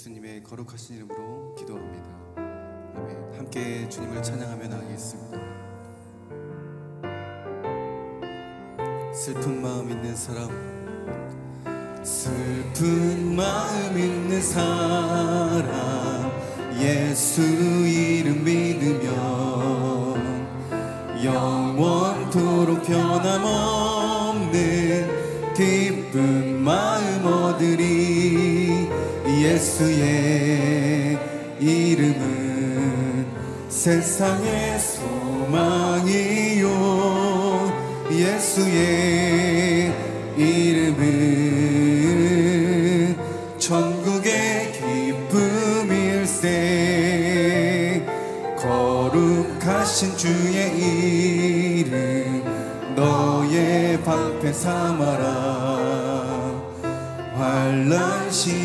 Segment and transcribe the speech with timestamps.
[0.00, 2.08] 예수님의 거룩하신 이름으로 기도합니다.
[2.96, 3.34] 아멘.
[3.36, 5.38] 함께 주님을 찬양하며 나가겠습니다.
[9.12, 10.48] 슬픈 마음 있는 사람
[12.02, 15.68] 슬픈 마음 있는 사람
[16.80, 19.10] 예수 이름 믿으면
[21.22, 24.50] 영원토록 변함없는
[25.52, 28.49] 기쁜 마음 얻으리
[29.50, 31.18] 예수의
[31.58, 33.26] 이름은
[33.68, 36.68] 세상의 소망이요.
[38.12, 39.92] 예수의
[40.36, 41.00] 이름은
[43.58, 44.72] 천국의
[45.80, 46.46] 기쁨일세.
[48.56, 50.78] 거룩하신 주의
[51.80, 52.44] 이름
[52.94, 55.39] 너의 방패 삼아라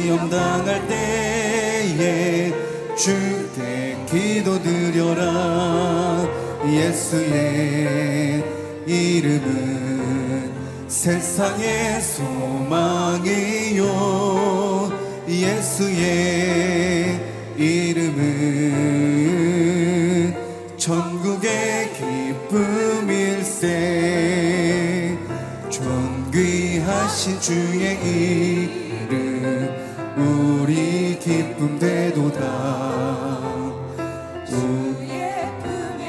[0.05, 2.53] 시험 당할 때에
[2.95, 5.25] 주께 기도드려라.
[6.63, 8.43] 예수의
[8.85, 10.51] 이름은
[10.87, 13.81] 세상의 소망이요.
[15.27, 17.19] 예수의
[17.57, 18.75] 이름은
[20.77, 21.93] 천국의
[22.53, 23.65] 기쁨일세.
[25.71, 28.44] 존귀하신 주의 이름
[31.55, 32.41] 기쁨 되도다.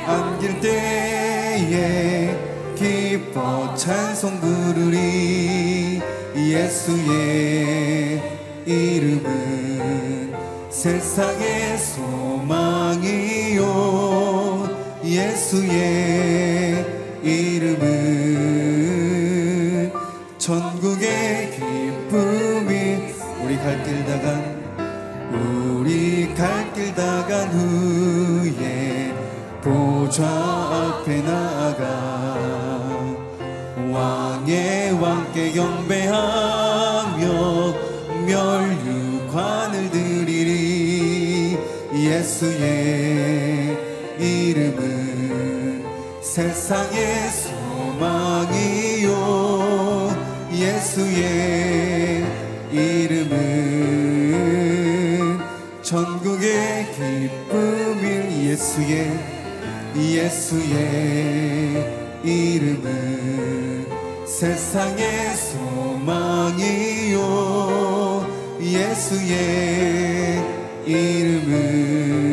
[0.06, 2.36] 안길 때에
[2.74, 6.02] 기뻐 찬송 부르리
[6.36, 8.22] 예수의
[8.66, 10.34] 이름은
[10.70, 13.62] 세상의 소망이요.
[15.04, 16.84] 예수의
[17.22, 18.66] 이름은
[20.38, 24.45] 천국의 기쁨이 우리 갈길 다간
[26.36, 29.14] 갈 길 다 간 후에
[29.62, 31.82] 보좌 앞에 나아가
[33.90, 37.24] 왕의 왕께 경배하며
[38.26, 41.56] 멸류관을 드리리
[41.94, 43.78] 예수의
[44.18, 45.84] 이름은
[46.20, 47.30] 세상의
[47.96, 49.10] 소망이요
[50.52, 51.65] 예수의
[55.96, 59.18] 천국의 기쁨일 예수의
[59.96, 60.74] 예수의
[62.22, 63.86] 이름은
[64.26, 67.16] 세상의 소망이요.
[68.60, 70.44] 예수의
[70.84, 72.25] 이름은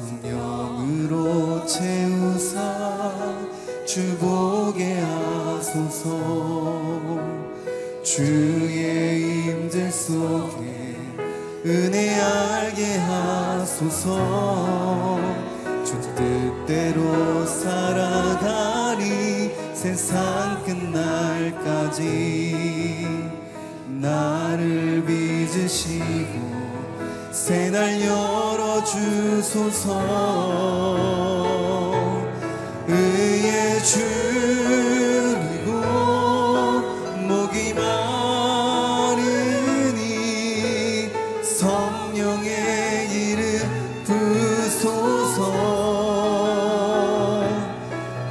[0.00, 0.49] 성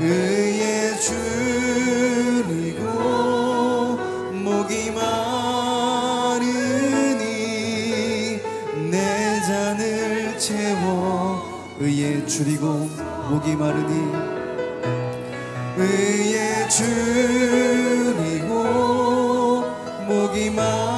[0.02, 2.84] 의의 줄이고
[4.32, 6.40] 목이 마르니
[8.90, 12.90] 내 잔을 채워 의의 줄이고
[13.30, 13.94] 목이 마르니
[15.78, 18.54] 의의 줄이고
[20.08, 20.89] 목이 마르니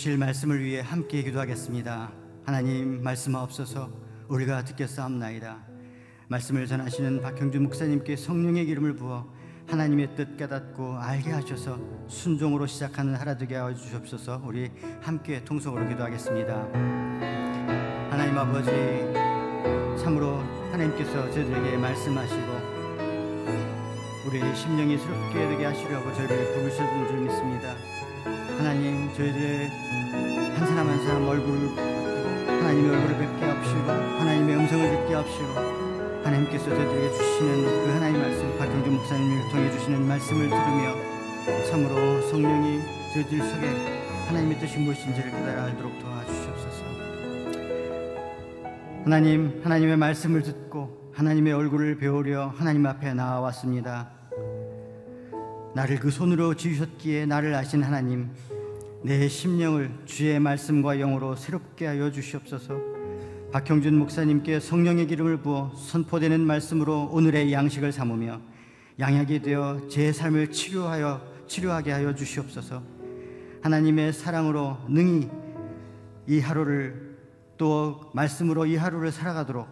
[0.00, 2.10] 주실 말씀을 위해 함께 기도하겠습니다.
[2.46, 3.90] 하나님 말씀하옵소서
[4.28, 5.58] 우리가 듣겠사옵나이다.
[6.28, 9.30] 말씀을 전하시는 박형준 목사님께 성령의 기름을 부어
[9.68, 14.40] 하나님의 뜻 깨닫고 알게 하셔서 순종으로 시작하는 하루 되게 하여 주옵소서.
[14.46, 14.70] 우리
[15.02, 16.54] 함께 통성으로 기도하겠습니다.
[18.10, 18.70] 하나님 아버지
[20.02, 20.38] 참으로
[20.72, 22.46] 하나님께서 저희들에게 말씀하시고
[24.28, 27.74] 우리의 심령이 새롭게 되게 하시려고 저희를 부르셨는 줄 믿습니다.
[28.60, 31.70] 하나님 저희들의 한 사람 한 사람 얼굴을
[32.46, 35.46] 하나님의 얼굴을 뵙게 하시고 하나님의 음성을 듣게 하시고
[36.22, 40.94] 하나님께서 저희들에게 주시는 그 하나님 말씀 박경준 목사님을 통해 주시는 말씀을 들으며
[41.70, 42.80] 참으로 성령이
[43.14, 46.84] 저희들 속에 하나님의 뜻이 무엇인지를 깨달아 알도록 도와주시옵소서.
[49.04, 54.19] 하나님 하나님의 말씀을 듣고 하나님의 얼굴을 배우려 하나님 앞에 나와왔습니다
[55.74, 58.30] 나를 그 손으로 지으셨기에 나를 아신 하나님
[59.02, 62.74] 내 심령을 주의 말씀과 영으로 새롭게 하여 주시옵소서.
[63.52, 68.40] 박형준 목사님께 성령의 기름을 부어 선포되는 말씀으로 오늘의 양식을 삼으며
[68.98, 72.82] 양약이 되어 제 삶을 치료하여 치료하게 하여 주시옵소서.
[73.62, 75.28] 하나님의 사랑으로 능히
[76.26, 77.16] 이 하루를
[77.56, 79.68] 또 말씀으로 이 하루를 살아가도록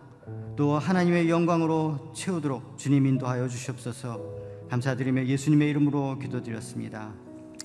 [0.56, 4.47] 또 하나님의 영광으로 채우도록 주님 인도하여 주시옵소서.
[4.68, 7.14] 감사드리며 예수님의 이름으로 기도드렸습니다.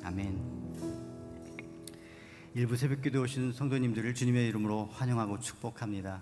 [0.03, 0.63] 아멘.
[2.53, 6.21] 일부 새벽기도 오신 성도님들을 주님의 이름으로 환영하고 축복합니다.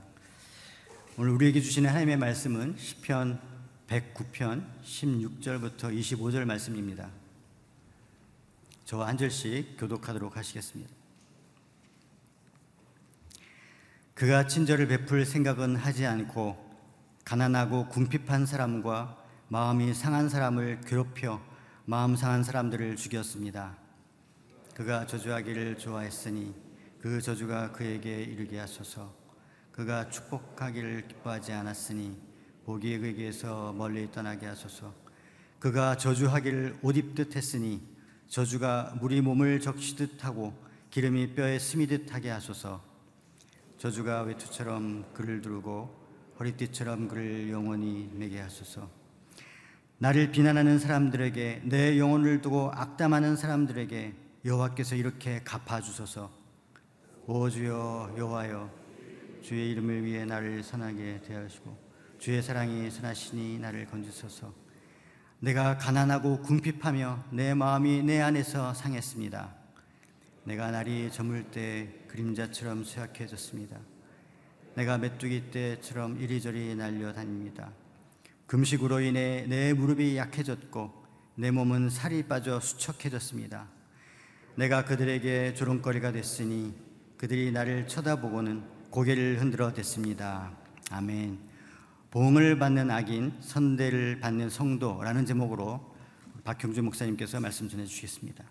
[1.17, 3.39] 오늘 우리에게 주시는 하나님의 말씀은 시편
[3.87, 7.11] 109편 16절부터 25절 말씀입니다.
[8.85, 10.91] 저와 한 절씩 교독하도록 하시겠습니다.
[14.15, 16.57] 그가 친절을 베풀 생각은 하지 않고
[17.23, 19.20] 가난하고 궁핍한 사람과
[19.51, 21.41] 마음이 상한 사람을 괴롭혀
[21.83, 23.75] 마음 상한 사람들을 죽였습니다.
[24.73, 26.55] 그가 저주하기를 좋아했으니
[27.01, 29.13] 그 저주가 그에게 이르게 하소서.
[29.73, 32.17] 그가 축복하기를 기뻐하지 않았으니
[32.63, 34.93] 복이 그에게서 멀리 떠나게 하소서.
[35.59, 37.85] 그가 저주하기를 옷 입듯 했으니
[38.29, 40.53] 저주가 물이 몸을 적시듯 하고
[40.91, 42.81] 기름이 뼈에 스미듯 하게 하소서.
[43.77, 45.93] 저주가 외투처럼 그를 두르고
[46.39, 49.00] 허리띠처럼 그를 영원히 매게 하소서.
[50.01, 56.31] 나를 비난하는 사람들에게 내 영혼을 두고 악담하는 사람들에게 여호와께서 이렇게 갚아 주소서.
[57.27, 58.67] 오 주여 여호와여
[59.43, 61.77] 주의 이름을 위해 나를 선하게 대하시고
[62.17, 64.51] 주의 사랑이 선하시니 나를 건지소서.
[65.39, 69.53] 내가 가난하고 궁핍하며 내 마음이 내 안에서 상했습니다.
[70.45, 73.77] 내가 날이 저물 때 그림자처럼 쇠약해졌습니다.
[74.73, 77.71] 내가 메뚜기 때처럼 이리저리 날려다닙니다.
[78.51, 80.91] 금식으로 인해 내 무릎이 약해졌고
[81.35, 83.69] 내 몸은 살이 빠져 수척해졌습니다.
[84.55, 86.73] 내가 그들에게 조롱거리가 됐으니
[87.15, 90.51] 그들이 나를 쳐다보고는 고개를 흔들어 댔습니다.
[90.89, 91.39] 아멘.
[92.09, 95.95] 보응을 받는 악인, 선대를 받는 성도라는 제목으로
[96.43, 98.43] 박형주 목사님께서 말씀 전해 주시겠습니다.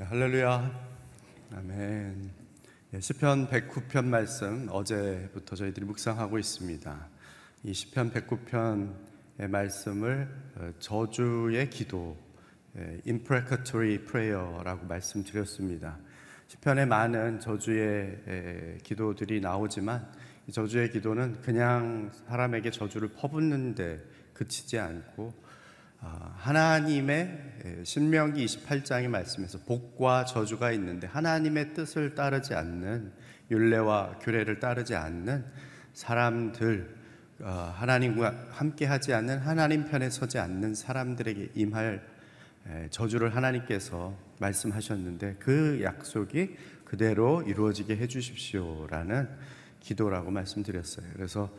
[0.00, 0.70] 할렐루야.
[1.56, 2.30] 아멘.
[2.94, 7.08] 예, 시편 109편 말씀 어제부터 저희들이 묵상하고 있습니다.
[7.64, 12.16] 이 시편 109편의 말씀을 어, 저주의 기도,
[12.76, 15.98] 예, imprecatory prayer라고 말씀드렸습니다.
[16.46, 20.12] 시편에 많은 저주의 예, 기도들이 나오지만
[20.46, 24.00] 이 저주의 기도는 그냥 사람에게 저주를 퍼붓는데
[24.32, 25.47] 그치지 않고 아,
[26.00, 33.12] 하나님의 신명기 28장의 말씀에서 복과 저주가 있는데 하나님의 뜻을 따르지 않는
[33.50, 35.44] 율례와 규례를 따르지 않는
[35.92, 36.96] 사람들
[37.40, 42.02] 어, 하나님과 함께 하지 않는 하나님 편에 서지 않는 사람들에게 임할
[42.90, 49.28] 저주를 하나님께서 말씀하셨는데 그 약속이 그대로 이루어지게 해 주십시오라는
[49.80, 51.06] 기도라고 말씀드렸어요.
[51.14, 51.50] 그래서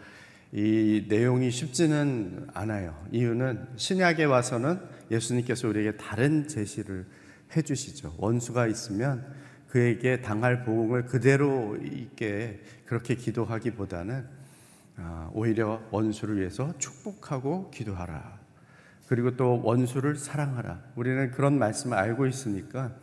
[0.52, 3.06] 이 내용이 쉽지는 않아요.
[3.12, 4.80] 이유는 신약에 와서는
[5.12, 7.06] 예수님께서 우리에게 다른 제시를
[7.56, 8.16] 해주시죠.
[8.18, 9.26] 원수가 있으면
[9.68, 14.26] 그에게 당할 보응을 그대로 있게 그렇게 기도하기보다는
[14.98, 18.40] 아, 오히려 원수를 위해서 축복하고 기도하라.
[19.08, 20.84] 그리고 또 원수를 사랑하라.
[20.96, 22.96] 우리는 그런 말씀을 알고 있으니까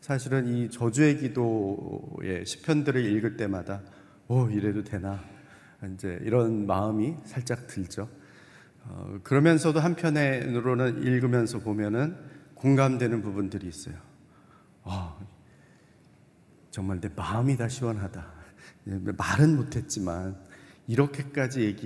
[0.00, 3.82] 사실은 이 저주의 기도의 시편들을 읽을 때마다
[4.28, 5.35] 오 이래도 되나
[5.94, 8.08] 이제 이런 마음이 살짝 들죠.
[8.84, 12.16] 어, 그러면서도 한편으로는 읽으면서 보면은
[12.54, 13.94] 공감되는 부분들이 있어요.
[14.84, 15.16] 아,
[16.70, 18.36] 정말 내 마음이 다 시원하다.
[19.16, 20.36] 말은 못했지만
[20.86, 21.76] 이렇게까지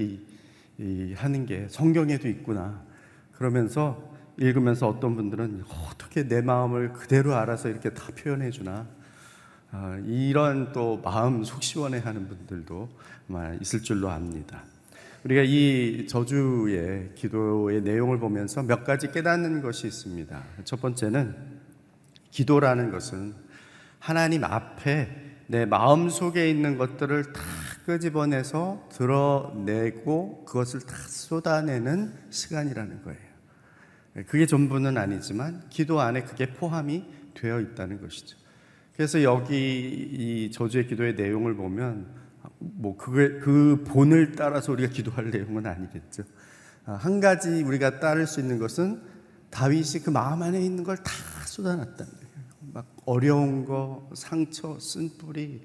[0.78, 2.84] 얘기하는 게 성경에도 있구나.
[3.32, 8.86] 그러면서 읽으면서 어떤 분들은 어떻게 내 마음을 그대로 알아서 이렇게 다 표현해 주나.
[9.72, 12.88] 아, 이런 또 마음 속 시원해하는 분들도
[13.28, 14.64] 아마 있을 줄로 압니다.
[15.24, 20.42] 우리가 이 저주의 기도의 내용을 보면서 몇 가지 깨닫는 것이 있습니다.
[20.64, 21.36] 첫 번째는
[22.30, 23.34] 기도라는 것은
[23.98, 27.42] 하나님 앞에 내 마음 속에 있는 것들을 다
[27.84, 33.30] 끄집어내서 드러내고 그것을 다 쏟아내는 시간이라는 거예요.
[34.26, 38.39] 그게 전부는 아니지만 기도 안에 그게 포함이 되어 있다는 것이죠.
[39.00, 39.54] 그래서 여기
[40.12, 42.06] 이 저주의 기도의 내용을 보면
[42.58, 46.22] 뭐 그게 그 본을 따라서 우리가 기도할 내용은 아니겠죠.
[46.84, 49.00] 아, 한 가지 우리가 따를 수 있는 것은
[49.48, 51.12] 다윗이 그 마음 안에 있는 걸 다
[51.46, 52.44] 쏟아놨다는 거예요.
[52.74, 55.62] 막 어려운 거, 상처, 쓴뿌리,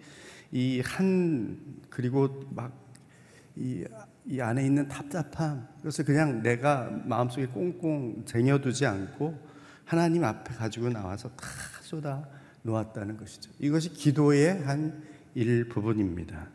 [0.54, 3.84] 이 한 그리고 막이
[4.28, 9.38] 이 안에 있는 답답함 그래서 그냥 내가 마음속에 꽁꽁 쟁여두지 않고
[9.84, 11.46] 하나님 앞에 가지고 나와서 다
[11.82, 12.26] 쏟아
[12.66, 13.52] 놓았다는 것이죠.
[13.60, 15.04] 이것이 기도의 한
[15.34, 16.48] 일부분입니다.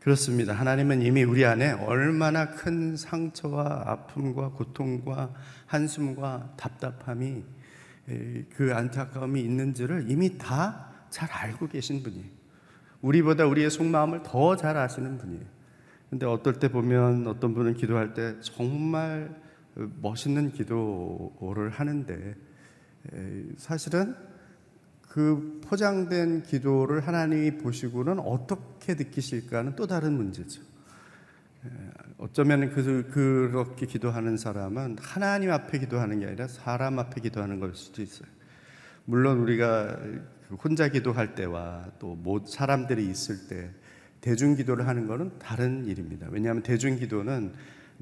[0.00, 0.52] 그렇습니다.
[0.54, 5.34] 하나님은 이미 우리 안에 얼마나 큰 상처와 아픔과 고통과
[5.66, 7.44] 한숨과 답답함이
[8.54, 12.26] 그 안타까움이 있는지를 이미 다 잘 알고 계신 분이에요.
[13.00, 15.44] 우리보다 우리의 속마음을 더 잘 아시는 분이에요.
[16.10, 19.34] 근데 어떨 때 보면 어떤 분은 기도할 때 정말
[20.02, 22.34] 멋있는 기도를 하는데
[23.56, 24.14] 사실은
[25.18, 30.62] 그 포장된 기도를 하나님이 보시고는 어떻게 느끼실까는 또 다른 문제죠.
[32.18, 38.00] 어쩌면 그, 그렇게 기도하는 사람은 하나님 앞에 기도하는 게 아니라 사람 앞에 기도하는 걸 수도
[38.00, 38.28] 있어요.
[39.06, 39.98] 물론 우리가
[40.62, 43.72] 혼자 기도할 때와 또 사람들이 있을 때
[44.20, 46.28] 대중 기도를 하는 것은 다른 일입니다.
[46.30, 47.54] 왜냐하면 대중 기도는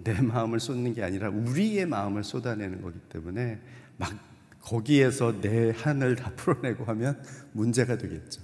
[0.05, 3.59] 내 마음을 쏟는 게 아니라 우리의 마음을 쏟아내는 거기 때문에
[3.97, 4.36] 막
[4.67, 8.43] 거기에서 내 한을 다 풀어내고 하면 문제가 되겠죠.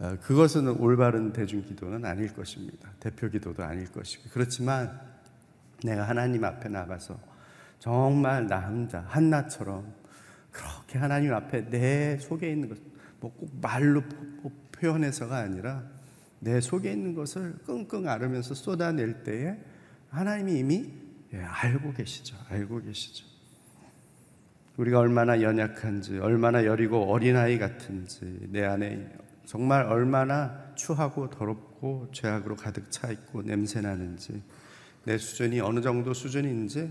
[0.00, 2.90] 어, 그것은 올바른 대중 기도는 아닐 것입니다.
[2.98, 5.00] 대표 기도도 아닐 것이고 그렇지만
[5.84, 7.18] 내가 하나님 앞에 나가서
[7.78, 9.94] 정말 나 혼자 한나처럼
[10.50, 12.78] 그렇게 하나님 앞에 내 속에 있는 것,
[13.20, 14.02] 뭐 꼭 말로
[14.72, 15.84] 표현해서가 아니라
[16.40, 19.56] 내 속에 있는 것을 끙끙 앓으면서 쏟아낼 때에
[20.10, 20.92] 하나님이 이미
[21.32, 22.36] 예, 알고 계시죠.
[22.48, 23.33] 알고 계시죠.
[24.76, 29.08] 우리가 얼마나 연약한지, 얼마나 여리고 어린아이 같은지, 내 안에
[29.44, 34.42] 정말 얼마나 추하고 더럽고 죄악으로 가득 차 있고 냄새 나는지,
[35.04, 36.90] 내 수준이 어느 정도 수준인지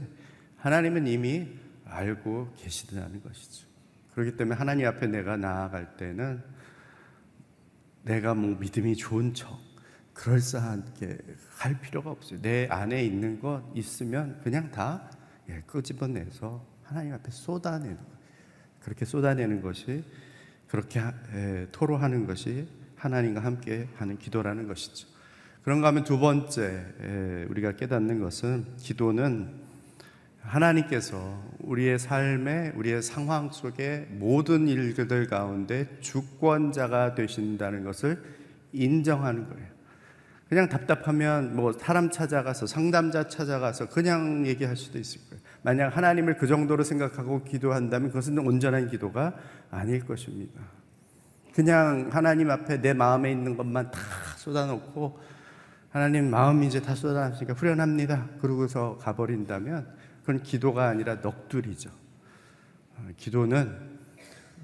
[0.57, 1.47] 하나님은 이미
[1.85, 3.67] 알고 계시다는 것이죠.
[4.13, 6.41] 그렇기 때문에 하나님 앞에 내가 나아갈 때는
[8.03, 9.59] 내가 뭐 믿음이 좋은 척,
[10.13, 11.17] 그럴싸하게
[11.57, 12.39] 할 필요가 없어요.
[12.41, 15.09] 내 안에 있는 것 있으면 그냥 다
[15.49, 17.97] 예, 끄집어내서 하나님 앞에 쏟아내는.
[18.79, 20.03] 그렇게 쏟아내는 것이
[20.67, 25.07] 그렇게 에, 토로하는 것이 하나님과 함께 하는 기도라는 것이죠.
[25.63, 29.63] 그런가 하면 두 번째 에, 우리가 깨닫는 것은 기도는
[30.41, 38.21] 하나님께서 우리의 삶에 우리의 상황 속에 모든 일들 가운데 주권자가 되신다는 것을
[38.71, 39.67] 인정하는 거예요.
[40.47, 45.32] 그냥 답답하면 뭐 사람 찾아가서 상담자 찾아가서 그냥 얘기할 수도 있을 거예요.
[45.63, 49.33] 만약 하나님을 그 정도로 생각하고 기도한다면 그것은 온전한 기도가
[49.71, 50.61] 아닐 것입니다.
[51.53, 53.99] 그냥 하나님 앞에 내 마음에 있는 것만 다
[54.37, 55.19] 쏟아놓고
[55.89, 58.27] 하나님 마음이 이제 다 쏟아놨으니까 후련합니다.
[58.41, 59.87] 그러고서 가버린다면
[60.21, 61.91] 그건 기도가 아니라 넋두리죠.
[62.97, 63.93] 어, 기도는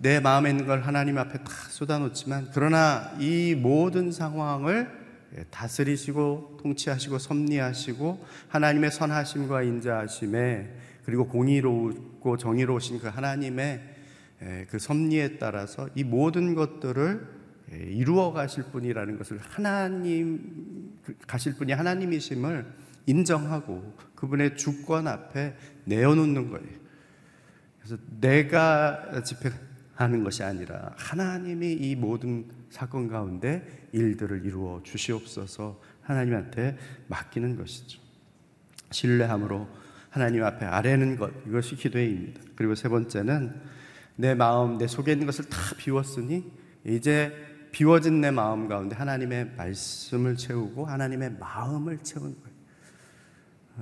[0.01, 5.00] 내 마음에 있는 걸 하나님 앞에 다 쏟아놓지만 그러나 이 모든 상황을
[5.38, 13.82] 예, 다스리시고 통치하시고 섭리하시고 하나님의 선하심과 인자하심에 그리고 공의롭고 정의로우신 그 하나님의
[14.70, 17.28] 그 섭리에 따라서 이 모든 것들을
[17.72, 22.63] 이루어 가실 분이라는 것을 하나님 그 가실 분이 하나님이심을
[23.08, 26.78] 인정하고 그분의 주권 앞에 내어놓는 거예요.
[27.80, 29.50] 그래서 내가 집회
[29.96, 38.00] 하는 것이 아니라 하나님이 이 모든 사건 가운데 일들을 이루어 주시옵소서 하나님한테 맡기는 것이죠.
[38.92, 39.79] 신뢰함으로
[40.10, 42.42] 하나님 앞에 아뢰는 것 이것이 기도입니다.
[42.56, 43.62] 그리고 세 번째는
[44.16, 46.51] 내 마음 내 속에 있는 것을 다 비웠으니
[46.86, 47.34] 이제
[47.72, 52.50] 비워진 내 마음 가운데 하나님의 말씀을 채우고 하나님의 마음을 채우는 거예요.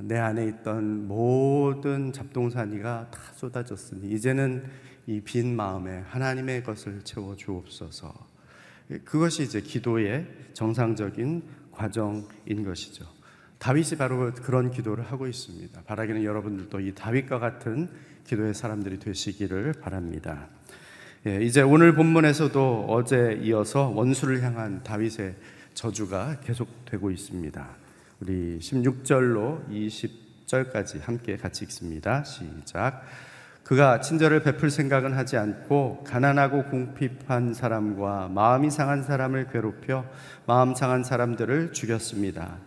[0.07, 4.65] 내 안에 있던 모든 잡동사니가 다 쏟아졌으니 이제는
[5.07, 8.13] 이 빈 마음에 하나님의 것을 채워 주옵소서.
[9.05, 13.05] 그것이 이제 기도의 정상적인 과정인 것이죠.
[13.59, 15.81] 다윗이 바로 그런 기도를 하고 있습니다.
[15.85, 17.89] 바라기는 여러분들도 이 다윗과 같은
[18.25, 20.47] 기도의 사람들이 되시기를 바랍니다.
[21.25, 25.35] 예, 이제 오늘 본문에서도 어제 이어서 원수를 향한 다윗의
[25.73, 27.67] 저주가 계속되고 있습니다.
[28.19, 32.23] 우리 16절로 20절까지 함께 같이 읽습니다.
[32.23, 33.03] 시작.
[33.63, 40.05] 그가 친절을 베풀 생각은 하지 않고 가난하고 궁핍한 사람과 마음이 상한 사람을 괴롭혀
[40.45, 42.57] 마음 상한 사람들을 죽였습니다.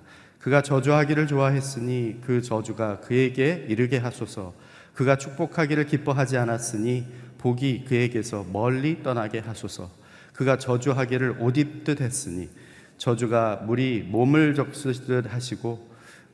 [0.41, 4.55] 그가 저주하기를 좋아했으니 그 저주가 그에게 이르게 하소서.
[4.95, 7.07] 그가 축복하기를 기뻐하지 않았으니
[7.39, 9.91] 복이 그에게서 멀리 떠나게 하소서.
[10.33, 12.49] 그가 저주하기를 옷 입듯 했으니
[12.97, 15.91] 저주가 물이 몸을 적시듯 하시고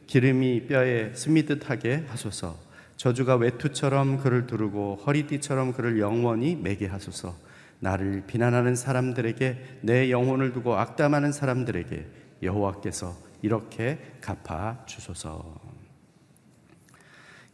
[0.06, 2.56] 기름이 뼈에 스미듯 하게 하소서.
[2.96, 7.34] 저주가 외투처럼 그를 두르고 허리띠처럼 그를 영원히 매게 하소서.
[7.80, 12.06] 나를 비난하는 사람들에게 내 영혼을 두고 악담하는 사람들에게
[12.42, 15.60] 여호와께서 이렇게 갚아 주소서.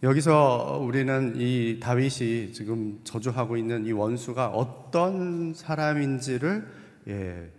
[0.03, 6.67] 여기서 우리는 이 다윗이 지금 저주하고 있는 이 원수가 어떤 사람인지를
[7.09, 7.51] 예,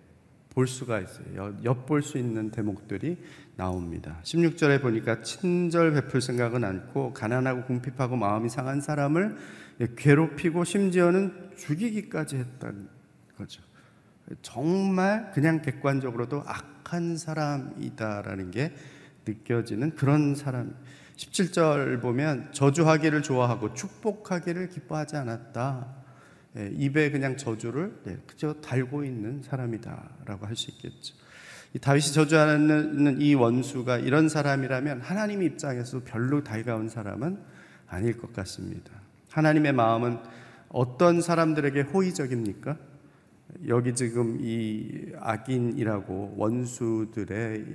[0.50, 1.56] 볼 수가 있어요.
[1.63, 3.17] 엿볼 수 있는 대목들이
[3.56, 4.19] 나옵니다.
[4.24, 9.38] 16절에 보니까 친절 베풀 생각은 않고 가난하고 궁핍하고 마음이 상한 사람을
[9.95, 12.89] 괴롭히고 심지어는 죽이기까지 했다는
[13.38, 13.62] 거죠.
[14.41, 18.74] 정말 그냥 객관적으로도 악한 사람이다라는 게
[19.26, 20.76] 느껴지는 그런 사람.
[21.15, 26.04] 17절 보면 저주하기를 좋아하고 축복하기를 기뻐하지 않았다.
[26.58, 31.15] 예, 입에 그냥 저주를 네, 그저 달고 있는 사람이다라고 할 수 있겠죠.
[31.74, 37.39] 이 다윗이 저주하는 이 원수가 이런 사람이라면 하나님 입장에서 별로 달가운 사람은
[37.88, 38.91] 아닐 것 같습니다.
[39.32, 40.19] 하나님의 마음은
[40.69, 42.78] 어떤 사람들에게 호의적입니까?
[43.68, 47.66] 여기 지금 이 악인이라고 원수들의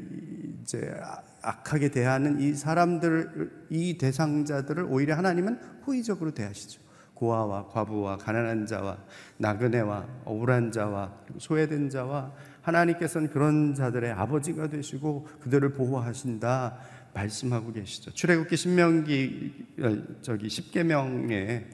[0.62, 0.95] 이제
[1.43, 6.81] 악하게 대하는 이 사람들, 이 대상자들을 오히려 하나님은 호의적으로 대하시죠.
[7.14, 8.97] 고아와 과부와 가난한 자와
[9.38, 16.79] 나그네와 억울한 자와 소외된 자와 하나님께서는 그런 자들의 아버지가 되시고 그들을 보호하신다
[17.14, 18.12] 말씀하고 계시죠.
[18.12, 21.67] 출애굽기 신명기 어, 저기 십계명에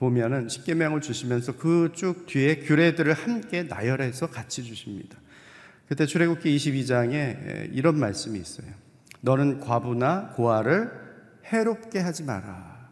[0.00, 5.18] 보면은 십계명을 주시면서 그 쭉 뒤에 규례들을 함께 나열해서 같이 주십니다.
[5.86, 8.68] 그때 출애굽기 22장에 이런 말씀이 있어요.
[9.20, 10.90] 너는 과부나 고아를
[11.52, 12.88] 해롭게 하지 마라.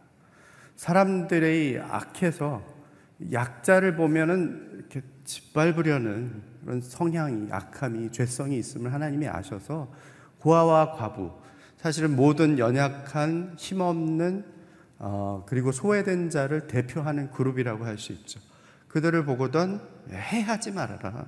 [0.75, 2.63] 사람들의 악해서
[3.31, 9.91] 약자를 보면은 이렇게 짓밟으려는 그런 성향이 악함이 죄성이 있음을 하나님이 아셔서
[10.39, 11.31] 고아와 과부
[11.77, 14.58] 사실은 모든 연약한 힘없는
[14.99, 18.39] 어, 그리고 소외된 자를 대표하는 그룹이라고 할 수 있죠.
[18.89, 19.81] 그들을 보고던
[20.11, 21.27] 해하지 말아라.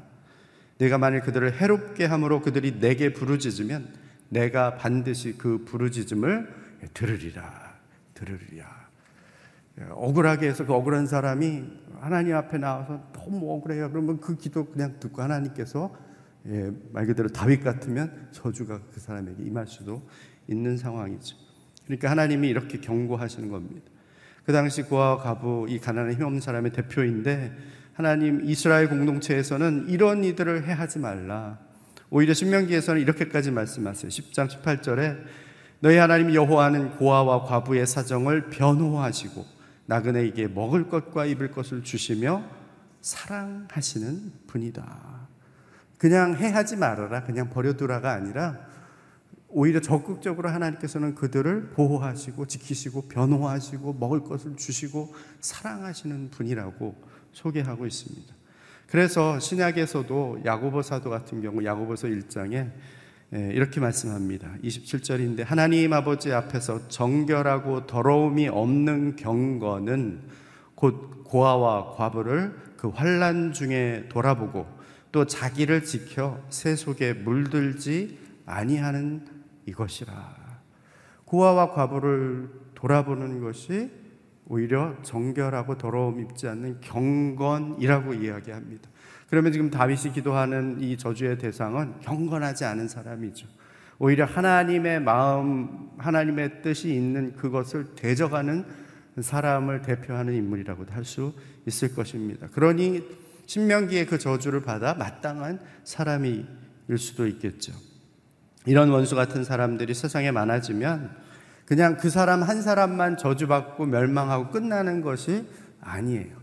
[0.77, 3.93] 내가 만일 그들을 해롭게 함으로 그들이 내게 부르짖으면
[4.29, 6.53] 내가 반드시 그 부르짖음을
[6.93, 7.75] 들으리라.
[8.13, 8.81] 들으리라.
[9.79, 11.63] 예, 억울하게 해서 그 억울한 사람이
[11.99, 13.89] 하나님 앞에 나와서 너무 억울해요.
[13.91, 15.95] 그러면 그 기도 그냥 듣고 하나님께서
[16.47, 20.01] 예, 말 그대로 다윗 같으면 저주가 그 사람에게 임할 수도
[20.47, 21.50] 있는 상황이죠.
[21.91, 23.91] 그러니까 하나님이 이렇게 경고하시는 겁니다.
[24.45, 27.53] 그 당시 고아와 가부 이 가난한 힘없는 사람의 대표인데
[27.93, 31.59] 하나님 이스라엘 공동체에서는 이런 이들을 해하지 말라.
[32.09, 34.09] 오히려 신명기에서는 이렇게까지 말씀하세요.
[34.09, 35.17] 10장 18절에
[35.81, 39.45] 너희 하나님 여호와는 고아와 과부의 사정을 변호하시고
[39.87, 42.41] 나그네에게 먹을 것과 입을 것을 주시며
[43.01, 45.27] 사랑하시는 분이다.
[45.97, 48.70] 그냥 해하지 말아라, 그냥 버려두라가 아니라
[49.53, 56.95] 오히려 적극적으로 하나님께서는 그들을 보호하시고 지키시고 변호하시고 먹을 것을 주시고 사랑하시는 분이라고
[57.33, 58.35] 소개하고 있습니다.
[58.87, 62.71] 그래서 신약에서도 야고보 사도 같은 경우 야고보서 1장에
[63.33, 64.55] 예, 이렇게 말씀합니다.
[64.61, 70.23] 27절인데 하나님 아버지 앞에서 정결하고 더러움이 없는 경건은
[70.75, 74.67] 곧 고아와 과부를 그 환란 중에 돌아보고
[75.13, 79.25] 또 자기를 지켜 새 속에 물들지 아니하는
[79.65, 80.61] 이것이라.
[81.25, 83.91] 고아와 과부를 돌아보는 것이
[84.47, 88.89] 오히려 정결하고 더러움 입지 않는 경건이라고 이야기합니다.
[89.29, 93.47] 그러면 지금 다윗이 기도하는 이 저주의 대상은 경건하지 않은 사람이죠.
[93.97, 98.65] 오히려 하나님의 마음, 하나님의 뜻이 있는 그것을 대적하는
[99.19, 101.33] 사람을 대표하는 인물이라고도 할 수
[101.65, 102.47] 있을 것입니다.
[102.47, 103.03] 그러니
[103.45, 106.47] 신명기의 그 저주를 받아 마땅한 사람일
[106.97, 107.73] 수도 있겠죠.
[108.65, 111.15] 이런 원수 같은 사람들이 세상에 많아지면
[111.65, 115.47] 그냥 그 사람 한 사람만 저주받고 멸망하고 끝나는 것이
[115.79, 116.35] 아니에요.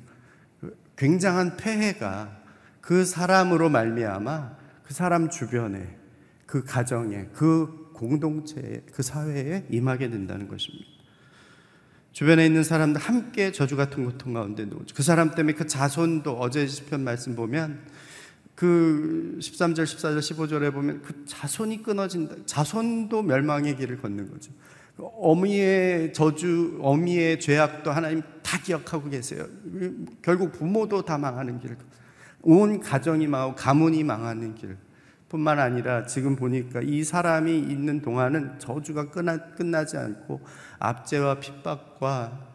[0.96, 2.38] 굉장한 폐해가
[2.80, 5.96] 그 사람으로 말미암아 그 사람 주변에
[6.46, 10.86] 그 가정에 그 공동체에 그 사회에 임하게 된다는 것입니다.
[12.12, 14.94] 주변에 있는 사람들 함께 저주 같은 고통 가운데 놓죠.
[14.94, 17.80] 그 사람 때문에 그 자손도 어제 시편 말씀 보면
[18.58, 22.34] 그 13절, 14절, 15절에 보면 그 자손이 끊어진다.
[22.44, 24.50] 자손도 멸망의 길을 걷는 거죠.
[24.96, 29.46] 어미의 저주, 어미의 죄악도 하나님 다 기억하고 계세요.
[30.22, 31.76] 결국 부모도 다 망하는 길.
[32.42, 34.76] 온 가정이 망하고 가문이 망하는 길.
[35.28, 40.40] 뿐만 아니라 지금 보니까 이 사람이 있는 동안은 저주가 끝나, 끝나지 않고
[40.80, 42.47] 압제와 핍박과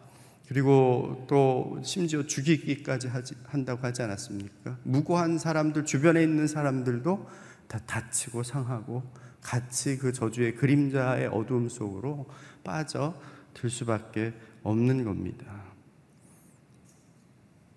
[0.48, 4.78] 그리고 또 심지어 죽이기까지 하지, 한다고 하지 않았습니까?
[4.82, 7.28] 무고한 사람들, 주변에 있는 사람들도
[7.66, 9.02] 다 다치고 상하고
[9.40, 12.26] 같이 그 저주의 그림자의 어두움 속으로
[12.62, 13.14] 빠져
[13.54, 15.64] 들 수밖에 없는 겁니다.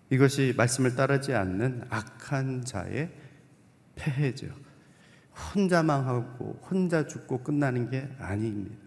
[0.10, 3.12] 이것이 말씀을 따르지 않는 악한 자의
[3.96, 4.48] 폐해죠.
[5.54, 8.87] 혼자 망하고 혼자 죽고 끝나는 게 아닙니다.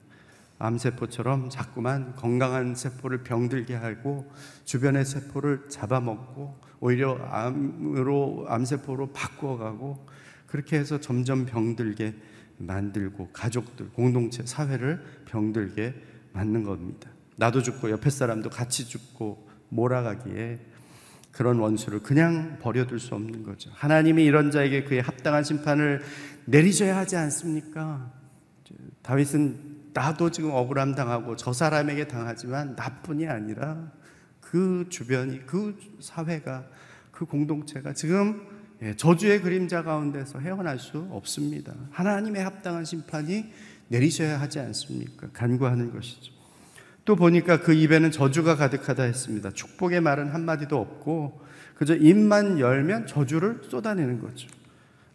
[0.60, 4.30] 암세포처럼 자꾸만 건강한 세포를 병들게 하고
[4.64, 10.06] 주변의 세포를 잡아먹고 오히려 암으로 암세포로 바꿔가고
[10.46, 12.14] 그렇게 해서 점점 병들게
[12.58, 15.94] 만들고 가족들, 공동체, 사회를 병들게
[16.32, 17.10] 만든 겁니다.
[17.36, 20.58] 나도 죽고 옆에 사람도 같이 죽고 몰아가기에
[21.32, 23.70] 그런 원수를 그냥 버려둘 수 없는 거죠.
[23.72, 26.02] 하나님이 이런 자에게 그의 합당한 심판을
[26.44, 28.12] 내리셔야 하지 않습니까?
[29.02, 33.90] 다윗은 나도 지금 억울함 당하고 저 사람에게 당하지만 나뿐이 아니라
[34.40, 36.66] 그 주변이 그 사회가
[37.10, 38.46] 그 공동체가 지금
[38.82, 41.74] 예, 저주의 그림자 가운데서 헤어날 수 없습니다.
[41.90, 43.52] 하나님의 합당한 심판이
[43.88, 45.28] 내리셔야 하지 않습니까?
[45.32, 46.32] 간구하는 것이죠.
[47.04, 49.50] 또 보니까 그 입에는 저주가 가득하다 했습니다.
[49.50, 51.42] 축복의 말은 한마디도 없고
[51.74, 54.48] 그저 입만 열면 저주를 쏟아내는 거죠.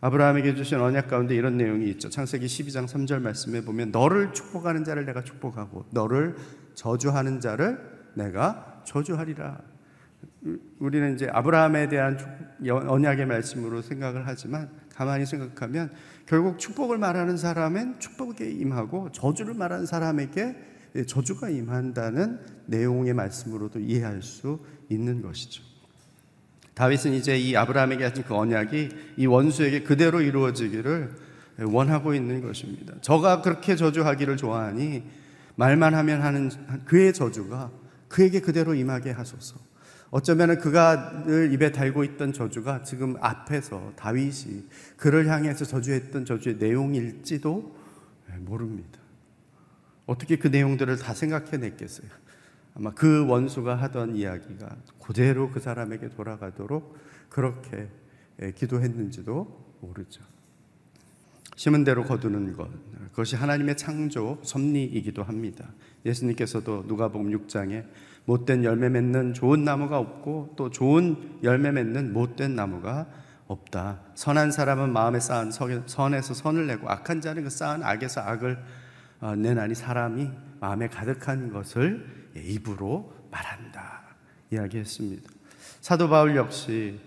[0.06, 2.10] 아브라함에게 주신 언약 가운데 이런 내용이 있죠.
[2.10, 6.36] 창세기 12장 3절 말씀에 보면 너를 축복하는 자를 내가 축복하고 너를
[6.76, 7.80] 저주하는 자를
[8.14, 9.60] 내가 저주하리라.
[10.78, 12.20] 우리는 이제 아브라함에 대한
[12.62, 15.90] 언약의 말씀으로 생각을 하지만 가만히 생각하면
[16.28, 20.56] 결국 축복을 말하는 사람은 축복에 임하고 저주를 말하는 사람에게
[21.08, 25.64] 저주가 임한다는 내용의 말씀으로도 이해할 수 있는 것이죠.
[26.76, 31.16] 다윗은 이제 이 아브라함에게 하신 그 언약이 이 원수에게 그대로 이루어지기를
[31.64, 32.94] 원하고 있는 것입니다.
[33.02, 35.04] 저가 그렇게 저주하기를 좋아하니
[35.56, 36.52] 말만 하면 하는
[36.86, 37.72] 그의 저주가
[38.10, 39.58] 그에게 그대로 임하게 하소서.
[40.12, 44.66] 어쩌면 그가 늘 입에 달고 있던 저주가 지금 앞에서 다윗이
[44.98, 47.76] 그를 향해서 저주했던 저주의 내용일지도
[48.40, 49.00] 모릅니다.
[50.06, 52.08] 어떻게 그 내용들을 다 생각해냈겠어요?
[52.76, 56.98] 아마 그 원수가 하던 이야기가 그대로 그 사람에게 돌아가도록
[57.30, 57.90] 그렇게
[58.56, 60.22] 기도했는지도 모르죠.
[61.56, 62.70] 심은 대로 거두는 것
[63.12, 65.70] 그것이 하나님의 창조 섭리이기도 합니다.
[66.06, 67.86] 예수님께서도 누가복음 6장에
[68.26, 73.08] 못된 열매 맺는 좋은 나무가 없고 또 좋은 열매 맺는 못된 나무가
[73.48, 74.02] 없다.
[74.16, 78.58] 선한 사람은 마음에 쌓은 선에서 선을 내고 악한 자는 그 쌓은 악에서 악을
[79.22, 82.06] 어, 내나니 사람이 마음에 가득한 것을
[82.36, 84.04] 입으로 말한다.
[84.52, 85.30] 이야기했습니다.
[85.82, 87.00] 사도 바울 역시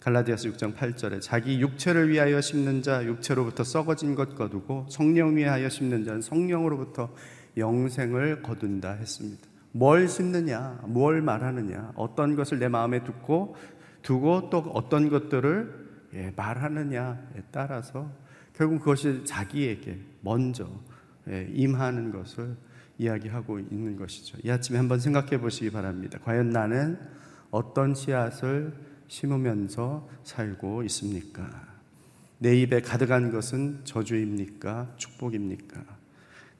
[0.00, 6.04] 갈라디아서 6장 8절에 자기 육체를 위하여 심는 자 육체로부터 썩어진 것 거두고 성령 위하여 심는
[6.04, 7.14] 자는 성령으로부터
[7.56, 9.46] 영생을 거둔다 했습니다.
[9.72, 13.56] 뭘 심느냐, 뭘 말하느냐, 어떤 것을 내 마음에 두고
[14.02, 18.10] 두고 또 어떤 것들을 예, 말하느냐에 따라서
[18.54, 20.68] 결국 그것이 자기에게 먼저
[21.28, 22.56] 예, 임하는 것을
[23.00, 24.36] 이야기하고 있는 것이죠.
[24.44, 26.18] 이 아침에 한번 생각해 보시기 바랍니다.
[26.22, 26.98] 과연 나는
[27.50, 28.74] 어떤 씨앗을
[29.08, 31.48] 심으면서 살고 있습니까?
[32.38, 34.94] 내 입에 가득한 것은 저주입니까?
[34.96, 35.82] 축복입니까?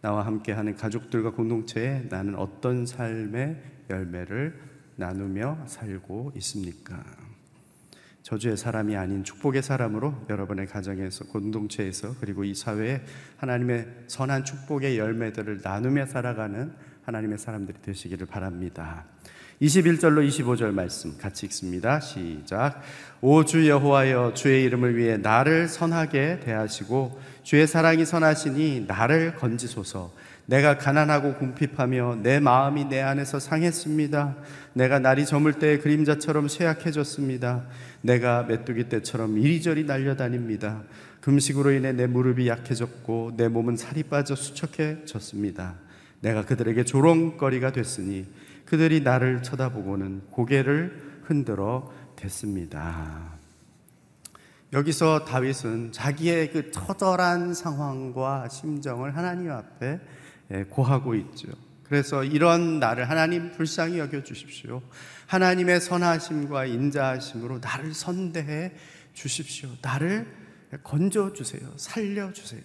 [0.00, 4.58] 나와 함께하는 가족들과 공동체에 나는 어떤 삶의 열매를
[4.96, 7.29] 나누며 살고 있습니까?
[8.22, 13.02] 저주의 사람이 아닌 축복의 사람으로 여러분의 가정에서 공동체에서 그리고 이 사회에
[13.38, 16.72] 하나님의 선한 축복의 열매들을 나누며 살아가는
[17.04, 19.04] 하나님의 사람들이 되시기를 바랍니다.
[19.62, 22.00] 21절로 25절 말씀 같이 읽습니다.
[22.00, 22.80] 시작.
[23.20, 30.12] 오 주 여호와여 주의 이름을 위해 나를 선하게 대하시고 주의 사랑이 선하시니 나를 건지소서.
[30.50, 34.34] 내가 가난하고 궁핍하며 내 마음이 내 안에서 상했습니다.
[34.72, 37.62] 내가 날이 저물 때 그림자처럼 쇠약해졌습니다.
[38.00, 40.82] 내가 메뚜기 때처럼 이리저리 날려다닙니다.
[41.20, 45.76] 금식으로 인해 내 무릎이 약해졌고 내 몸은 살이 빠져 수척해졌습니다.
[46.20, 48.26] 내가 그들에게 조롱거리가 됐으니
[48.64, 53.38] 그들이 나를 쳐다보고는 고개를 흔들어 댔습니다.
[54.72, 60.00] 여기서 다윗은 자기의 그 처절한 상황과 심정을 하나님 앞에 예,
[60.70, 61.48] 고하고 있죠.
[61.84, 64.80] 그래서 이런 나를 하나님 불쌍히 여겨 주십시오.
[65.26, 68.72] 하나님의 선하심과 인자하심으로 나를 선대해
[69.12, 69.68] 주십시오.
[69.82, 70.26] 나를
[70.84, 71.62] 건져 주세요.
[71.76, 72.62] 살려 주세요.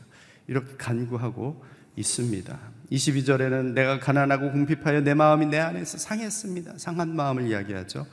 [0.48, 1.64] 이렇게 간구하고
[1.96, 2.60] 있습니다.
[2.92, 6.78] 22절에는 내가 가난하고 궁핍하여 내 마음이 내 안에서 상했습니다.
[6.78, 8.06] 상한 마음을 이야기하죠.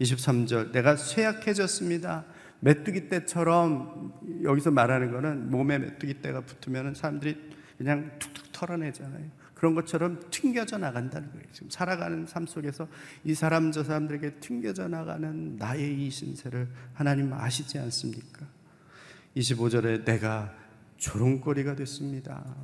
[0.00, 2.24] 23절 내가 쇠약해졌습니다.
[2.60, 4.12] 메뚜기 떼처럼
[4.44, 7.36] 여기서 말하는 거는 몸에 메뚜기 떼가 붙으면 사람들이
[7.78, 9.30] 그냥 툭툭 털어내잖아요.
[9.54, 11.44] 그런 것처럼 튕겨져 나간다는 거예요.
[11.52, 12.88] 지금 살아가는 삶 속에서
[13.24, 18.46] 이 사람 저 사람들에게 튕겨져 나가는 나의 이 신세를 하나님 아시지 않습니까?
[19.36, 20.54] 25절에 내가
[20.98, 22.54] 조롱거리가 됐습니다.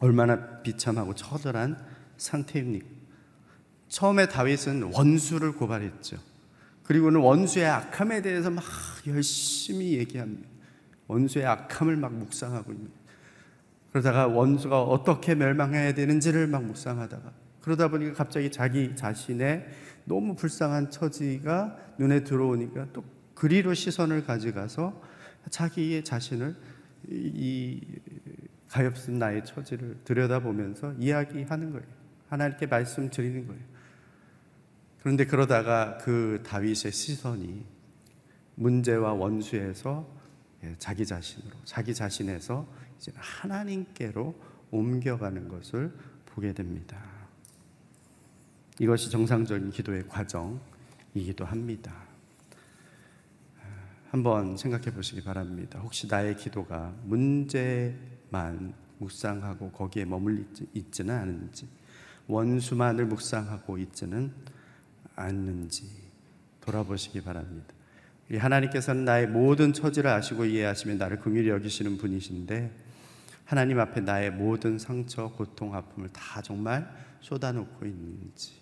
[0.00, 1.78] 얼마나 비참하고 처절한
[2.16, 2.86] 상태입니까?
[3.88, 6.16] 처음에 다윗은 원수를 고발했죠.
[6.82, 8.64] 그리고는 원수의 악함에 대해서 막
[9.06, 10.48] 열심히 얘기합니다.
[11.06, 13.03] 원수의 악함을 막 묵상하고 있습니다.
[13.94, 19.68] 그러다가 원수가 어떻게 멸망해야 되는지를 막 묵상하다가 그러다 보니까 갑자기 자기 자신의
[20.04, 23.04] 너무 불쌍한 처지가 눈에 들어오니까 또
[23.36, 25.00] 그리로 시선을 가져가서
[25.48, 26.56] 자기의 자신을
[27.08, 27.80] 이
[28.68, 31.86] 가엾은 나의 처지를 들여다보면서 이야기하는 거예요.
[32.30, 33.62] 하나님께 말씀 드리는 거예요.
[35.02, 37.64] 그런데 그러다가 그 다윗의 시선이
[38.56, 40.12] 문제와 원수에서
[40.64, 42.66] 예, 자기 자신으로, 자기 자신에서
[43.14, 44.34] 하나님께로
[44.70, 45.92] 옮겨가는 것을
[46.26, 47.02] 보게 됩니다.
[48.78, 51.94] 이것이 정상적인 기도의 과정이기도 합니다.
[54.10, 55.80] 한번 생각해 보시기 바랍니다.
[55.80, 61.68] 혹시 나의 기도가 문제만 묵상하고 거기에 머물리 있지는 않은지,
[62.28, 64.32] 원수만을 묵상하고 있지는
[65.16, 65.88] 않는지
[66.60, 67.74] 돌아보시기 바랍니다.
[68.32, 72.83] 하나님께서는 나의 모든 처지를 아시고 이해하시면 나를 긍휼히 여기시는 분이신데
[73.44, 76.88] 하나님 앞에 나의 모든 상처, 고통, 아픔을 다 정말
[77.20, 78.60] 쏟아놓고 있는지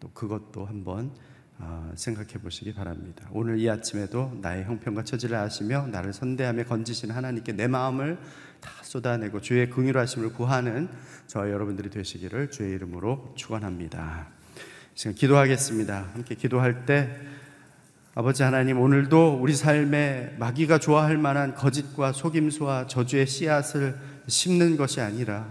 [0.00, 1.12] 또 그것도 한번
[1.58, 3.28] 아, 생각해 보시기 바랍니다.
[3.30, 8.18] 오늘 이 아침에도 나의 형편과 처지를 아시며 나를 선대하며 건지신 하나님께 내 마음을
[8.60, 10.88] 다 쏟아내고 주의 긍휼하심을 구하는
[11.26, 14.28] 저 여러분들이 되시기를 주의 이름으로 축원합니다.
[14.94, 16.10] 지금 기도하겠습니다.
[16.12, 17.20] 함께 기도할 때
[18.16, 25.46] 아버지 하나님 오늘도 우리 삶에 마귀가 좋아할 만한 거짓과 속임수와 저주의 씨앗을 심는 것이 아니라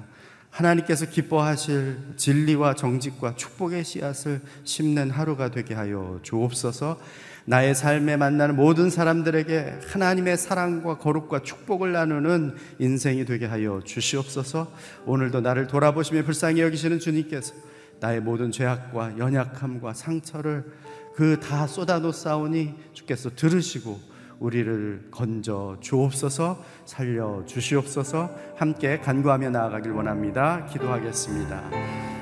[0.50, 7.00] 하나님께서 기뻐하실 진리와 정직과 축복의 씨앗을 심는 하루가 되게 하여 주옵소서.
[7.46, 14.72] 나의 삶에 만나는 모든 사람들에게 하나님의 사랑과 거룩과 축복을 나누는 인생이 되게 하여 주시옵소서.
[15.06, 17.54] 오늘도 나를 돌아보시며 불쌍히 여기시는 주님께서
[18.00, 20.66] 나의 모든 죄악과 연약함과 상처를
[21.16, 24.00] 그 다 쏟아놓사오니 주께서 들으시고
[24.40, 30.66] 우리를 건져 주옵소서 살려 주시옵소서 함께 간구하며 나아가길 원합니다.
[30.66, 31.64] 기도하겠습니다.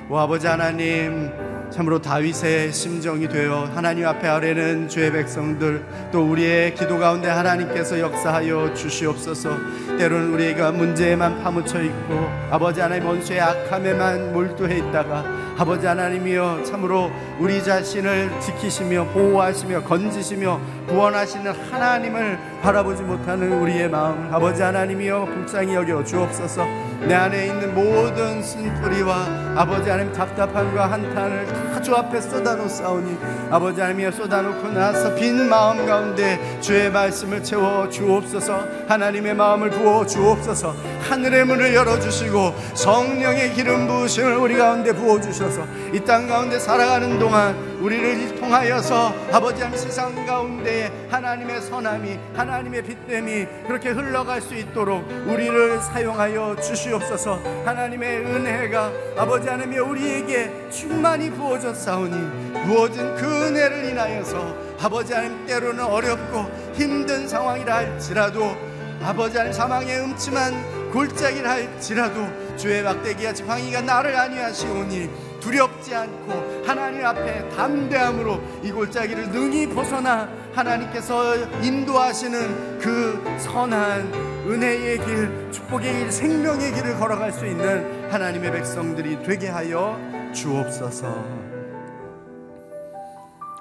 [0.09, 1.31] 오 아버지 하나님
[1.71, 8.73] 참으로 다윗의 심정이 되어 하나님 앞에 아뢰는 주의 백성들 또 우리의 기도 가운데 하나님께서 역사하여
[8.73, 9.57] 주시옵소서
[9.97, 17.63] 때로는 우리가 문제에만 파묻혀 있고 아버지 하나님 원수의 악함에만 몰두해 있다가 아버지 하나님이여 참으로 우리
[17.63, 26.65] 자신을 지키시며 보호하시며 건지시며 구원하시는 하나님을 바라보지 못하는 우리의 마음 아버지 하나님이여 불쌍히 여겨 주옵소서.
[27.07, 31.45] 내 안에 있는 모든 쓴뿌리와 아버지 하나님 답답함과 한탄을
[31.75, 33.17] 다 주 앞에 쏟아놓사오니
[33.51, 38.65] 아버지 하나님이여 쏟아놓고 나서 빈 마음 가운데 주의 말씀을 채워 주옵소서.
[38.87, 40.73] 하나님의 마음을 부어 주옵소서.
[41.09, 48.35] 하늘의 문을 열어주시고 성령의 기름 부으심을 우리 가운데 부어주셔서 이 땅 가운데 살아가는 동안 우리를
[48.39, 56.55] 통하여서 아버지 하나님 세상 가운데 하나님의 선함이 하나님의 빛됨이 그렇게 흘러갈 수 있도록 우리를 사용하여
[56.61, 57.39] 주시옵소서.
[57.65, 66.49] 하나님의 은혜가 아버지 하나님이 우리에게 충만히 부어졌사오니 부어진 그 은혜를 인하여서 아버지 하나님 때로는 어렵고
[66.73, 68.55] 힘든 상황이라 할지라도
[69.03, 72.27] 아버지 하나님 사망의 음침한 골짜기라 할지라도
[72.57, 81.35] 주의 막대기와 지팡이가 나를 안위하시오니 두렵지 않고 하나님 앞에 담대함으로 이 골짜기를 능히 벗어나 하나님께서
[81.61, 84.13] 인도하시는 그 선한
[84.47, 89.99] 은혜의 길, 축복의 길, 생명의 길을 걸어갈 수 있는 하나님의 백성들이 되게 하여
[90.33, 91.50] 주옵소서.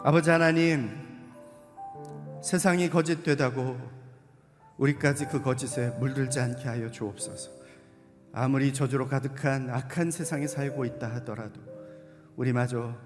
[0.02, 0.88] 아버지 하나님,
[2.42, 3.76] 세상이 거짓되다고
[4.78, 7.50] 우리까지 그 거짓에 물들지 않게 하여 주옵소서.
[8.32, 11.60] 아무리 저주로 가득한 악한 세상에 살고 있다 하더라도
[12.36, 12.96] 우리마저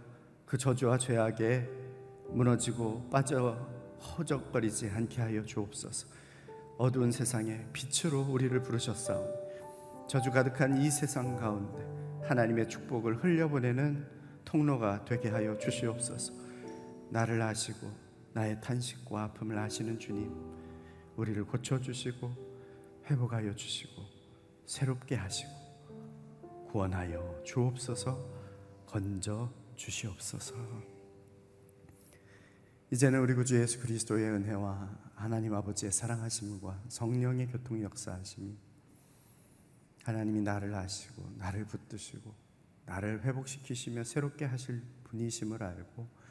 [0.46, 1.68] 그 저주와 죄악에
[2.28, 3.58] 무너지고 빠져
[4.00, 6.06] 허적거리지 않게 하여 주옵소서.
[6.78, 9.32] 어두운 세상에 빛으로 우리를 부르셨사오니
[10.08, 11.84] 저주 가득한 이 세상 가운데
[12.28, 14.06] 하나님의 축복을 흘려보내는
[14.44, 16.43] 통로가 되게 하여 주시옵소서.
[17.14, 17.92] 나를 아시고
[18.32, 20.34] 나의 탄식과 아픔을 아시는 주님,
[21.14, 22.28] 우리를 고쳐 주시고
[23.06, 24.02] 회복하여 주시고
[24.66, 25.52] 새롭게 하시고
[26.72, 28.18] 구원하여 주옵소서
[28.84, 30.56] 건져 주시옵소서.
[32.90, 38.58] 이제는 우리 구주 예수 그리스도의 은혜와 하나님 아버지의 사랑하심과 성령의 교통 역사하심이
[40.02, 42.34] 하나님이 나를 아시고 나를 붙드시고
[42.86, 46.23] 나를 회복시키시며 새롭게 하실 분이심을 알고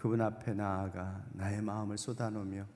[0.00, 2.66] 그분 앞에 나아가 나의 마음을 쏟아놓으며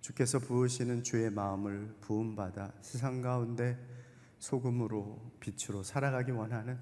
[0.00, 3.78] 주께서 부으시는 주의 마음을 부음받아 세상 가운데
[4.40, 6.76] 소금으로 빛으로 살아가기 원하는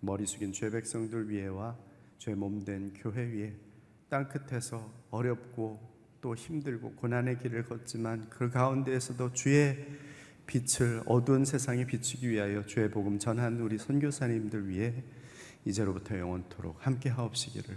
[0.00, 1.76] 머리 숙인 죄 백성들 위에와
[2.16, 3.54] 죄 몸된 교회 위에
[4.08, 5.80] 땅 끝에서 어렵고
[6.22, 9.76] 또 힘들고 고난의 길을 걷지만 그 가운데에서도 주의
[10.46, 15.04] 빛을 어두운 세상에 비추기 위하여 주의 복음 전한 우리 선교사님들 위해
[15.66, 17.76] 이제로부터 영원토록 함께 하옵시기를